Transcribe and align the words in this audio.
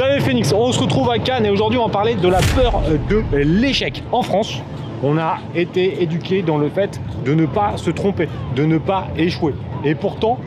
Salut 0.00 0.22
Phoenix, 0.22 0.50
on 0.54 0.72
se 0.72 0.80
retrouve 0.80 1.10
à 1.10 1.18
Cannes 1.18 1.44
et 1.44 1.50
aujourd'hui 1.50 1.78
on 1.78 1.84
va 1.84 1.92
parler 1.92 2.14
de 2.14 2.26
la 2.26 2.40
peur 2.56 2.80
de 3.10 3.22
l'échec. 3.36 4.02
En 4.12 4.22
France, 4.22 4.62
on 5.02 5.18
a 5.18 5.36
été 5.54 6.02
éduqué 6.02 6.40
dans 6.40 6.56
le 6.56 6.70
fait 6.70 6.98
de 7.26 7.34
ne 7.34 7.44
pas 7.44 7.76
se 7.76 7.90
tromper, 7.90 8.26
de 8.56 8.64
ne 8.64 8.78
pas 8.78 9.08
échouer. 9.18 9.52
Et 9.84 9.94
pourtant, 9.94 10.38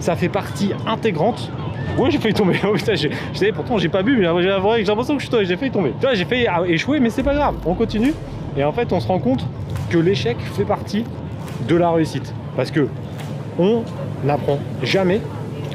ça 0.00 0.16
fait 0.16 0.28
partie 0.28 0.72
intégrante. 0.84 1.48
Ouais, 1.96 2.10
j'ai 2.10 2.18
failli 2.18 2.34
tomber. 2.34 2.58
Oh, 2.64 2.74
je 2.76 3.08
sais, 3.34 3.52
pourtant 3.52 3.78
j'ai 3.78 3.88
pas 3.88 4.02
bu, 4.02 4.16
mais 4.16 4.42
j'ai 4.42 4.48
l'impression 4.48 5.16
que 5.16 5.22
je 5.22 5.28
suis. 5.28 5.46
J'ai 5.46 5.56
failli 5.56 5.70
tomber. 5.70 5.92
Tu 6.00 6.04
vois, 6.04 6.14
j'ai 6.14 6.24
failli 6.24 6.48
échouer, 6.66 6.98
mais 6.98 7.10
c'est 7.10 7.22
pas 7.22 7.34
grave. 7.34 7.54
On 7.66 7.74
continue. 7.74 8.14
Et 8.56 8.64
en 8.64 8.72
fait, 8.72 8.92
on 8.92 8.98
se 8.98 9.06
rend 9.06 9.20
compte 9.20 9.46
que 9.90 9.98
l'échec 9.98 10.36
fait 10.56 10.64
partie 10.64 11.04
de 11.68 11.76
la 11.76 11.92
réussite. 11.92 12.34
Parce 12.56 12.72
que 12.72 12.88
on 13.60 13.84
n'apprend 14.24 14.58
jamais 14.82 15.20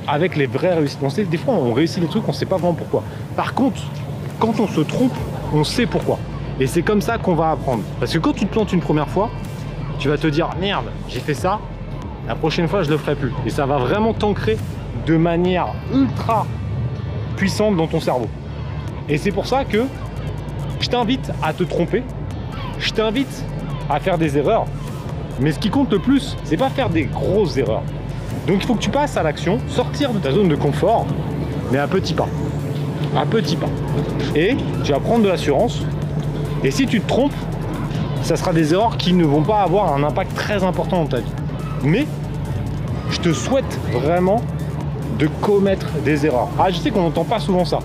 avec 0.08 0.36
les 0.36 0.46
vraies 0.46 0.74
réussites. 0.74 1.00
On 1.02 1.10
sait, 1.10 1.24
des 1.24 1.38
fois, 1.38 1.54
on 1.54 1.74
réussit 1.74 2.02
les 2.02 2.08
trucs, 2.08 2.28
on 2.28 2.34
sait 2.34 2.46
pas 2.46 2.58
vraiment 2.58 2.74
pourquoi. 2.74 3.04
Par 3.36 3.54
contre, 3.54 3.82
quand 4.40 4.60
on 4.60 4.68
se 4.68 4.82
trompe, 4.82 5.14
on 5.54 5.64
sait 5.64 5.86
pourquoi. 5.86 6.20
Et 6.60 6.68
c'est 6.68 6.82
comme 6.82 7.02
ça 7.02 7.18
qu'on 7.18 7.36
va 7.36 7.52
apprendre. 7.52 7.84
Parce 8.00 8.14
que 8.14 8.20
quand 8.20 8.34
tu 8.34 8.46
te 8.46 8.52
plantes 8.52 8.74
une 8.74 8.82
première 8.82 9.10
fois, 9.10 9.30
tu 10.00 10.10
vas 10.10 10.18
te 10.18 10.28
dire 10.28 10.50
merde, 10.60 10.86
j'ai 11.08 11.20
fait 11.20 11.34
ça, 11.34 11.60
la 12.28 12.36
prochaine 12.36 12.68
fois 12.68 12.84
je 12.84 12.90
le 12.90 12.98
ferai 12.98 13.16
plus. 13.16 13.32
Et 13.46 13.50
ça 13.50 13.66
va 13.66 13.78
vraiment 13.78 14.14
t'ancrer 14.14 14.58
de 15.06 15.18
manière 15.18 15.68
ultra 15.94 16.46
puissante 17.36 17.76
dans 17.76 17.88
ton 17.88 18.00
cerveau. 18.00 18.28
Et 19.10 19.18
c'est 19.18 19.32
pour 19.32 19.48
ça 19.48 19.66
que 19.66 19.86
je 20.80 20.90
t'invite 20.90 21.32
à 21.42 21.54
te 21.54 21.64
tromper, 21.64 22.04
je 22.80 22.92
t'invite 22.92 23.44
à 23.90 24.00
faire 24.00 24.18
des 24.18 24.38
erreurs, 24.38 24.66
mais 25.40 25.52
ce 25.52 25.60
qui 25.60 25.70
compte 25.70 25.92
le 25.92 26.00
plus, 26.00 26.38
c'est 26.44 26.58
pas 26.58 26.70
faire 26.70 26.90
des 26.90 27.06
grosses 27.06 27.58
erreurs. 27.58 27.84
Donc 28.48 28.58
il 28.62 28.66
faut 28.66 28.76
que 28.76 28.82
tu 28.82 28.90
passes 28.90 29.18
à 29.18 29.24
l'action, 29.24 29.60
sortir 29.68 30.12
de 30.12 30.20
ta 30.20 30.32
zone 30.32 30.50
de 30.50 30.56
confort, 30.56 31.06
mais 31.72 31.78
à 31.78 31.88
petits 31.88 32.14
pas. 32.14 32.28
À 33.16 33.26
petits 33.26 33.56
pas. 33.56 33.70
Et 34.36 34.58
tu 34.84 34.92
vas 34.92 35.00
prendre 35.00 35.24
de 35.24 35.30
l'assurance. 35.30 35.82
Et 36.64 36.72
si 36.72 36.86
tu 36.86 37.00
te 37.02 37.08
trompes, 37.08 37.34
ça 38.22 38.36
sera 38.36 38.54
des 38.54 38.74
erreurs 38.74 38.98
qui 38.98 39.14
ne 39.14 39.26
vont 39.26 39.44
pas 39.44 39.62
avoir 39.62 39.94
un 39.94 40.04
impact 40.04 40.34
très 40.36 40.64
important 40.64 41.04
dans 41.04 41.10
ta 41.10 41.18
vie. 41.18 41.32
Mais 41.84 42.08
je 43.10 43.20
te 43.20 43.34
souhaite 43.34 43.80
vraiment 43.92 44.42
de 45.20 45.28
commettre 45.42 45.88
des 46.04 46.26
erreurs. 46.26 46.50
Ah, 46.58 46.70
je 46.70 46.78
sais 46.78 46.90
qu'on 46.90 47.04
n'entend 47.04 47.26
pas 47.26 47.40
souvent 47.40 47.66
ça. 47.66 47.80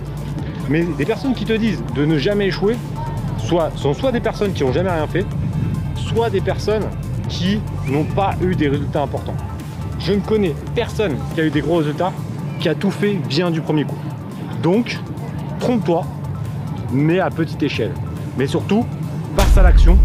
Mais 0.69 0.85
des 0.97 1.05
personnes 1.05 1.35
qui 1.35 1.45
te 1.45 1.53
disent 1.53 1.83
de 1.95 2.05
ne 2.05 2.19
jamais 2.19 2.47
échouer, 2.47 2.77
sont 3.77 3.95
soit 3.95 4.13
des 4.13 4.21
personnes 4.21 4.53
qui 4.53 4.65
n'ont 4.65 4.73
jamais 4.73 4.91
rien 4.91 5.07
fait, 5.07 5.25
soit 5.97 6.31
des 6.31 6.41
personnes 6.41 6.85
qui 7.29 7.61
n'ont 7.87 8.05
pas 8.05 8.35
eu 8.43 8.55
des 8.55 8.69
résultats 8.69 9.03
importants. 9.03 9.37
Je 9.99 10.13
ne 10.13 10.21
connais 10.21 10.55
personne 10.75 11.17
qui 11.35 11.41
a 11.41 11.45
eu 11.45 11.51
des 11.51 11.61
gros 11.61 11.77
résultats, 11.77 12.13
qui 12.61 12.69
a 12.69 12.75
tout 12.75 12.91
fait 12.91 13.15
bien 13.15 13.51
du 13.51 13.61
premier 13.61 13.85
coup. 13.85 13.99
Donc, 14.63 14.99
trompe-toi, 15.61 16.05
mais 16.93 17.21
à 17.21 17.31
petite 17.31 17.63
échelle. 17.63 17.93
Mais 18.37 18.47
surtout, 18.47 18.85
passe 19.37 19.57
à 19.57 19.63
l'action, 19.63 19.99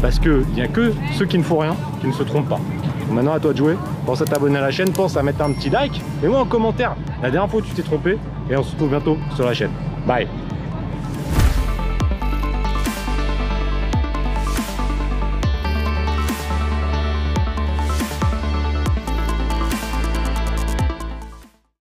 parce 0.00 0.18
qu'il 0.18 0.44
n'y 0.54 0.62
a 0.62 0.68
que 0.68 0.92
ceux 1.12 1.26
qui 1.26 1.38
ne 1.38 1.42
font 1.42 1.58
rien 1.58 1.76
qui 2.00 2.06
ne 2.06 2.12
se 2.12 2.22
trompent 2.22 2.48
pas. 2.48 2.60
Maintenant, 3.10 3.32
à 3.32 3.40
toi 3.40 3.52
de 3.52 3.58
jouer. 3.58 3.76
Pense 4.06 4.20
à 4.20 4.24
t'abonner 4.24 4.58
à 4.58 4.62
la 4.62 4.70
chaîne, 4.70 4.90
pense 4.90 5.16
à 5.16 5.22
mettre 5.22 5.42
un 5.42 5.52
petit 5.52 5.70
like. 5.70 6.00
Et 6.22 6.28
moi 6.28 6.40
en 6.40 6.44
commentaire 6.44 6.96
la 7.22 7.30
dernière 7.30 7.50
fois 7.50 7.60
où 7.60 7.62
tu 7.62 7.72
t'es 7.72 7.82
trompé. 7.82 8.18
Et 8.50 8.56
on 8.56 8.62
se 8.62 8.72
retrouve 8.72 8.90
bientôt 8.90 9.16
sur 9.34 9.46
la 9.46 9.54
chaîne. 9.54 9.70
Bye 10.06 10.28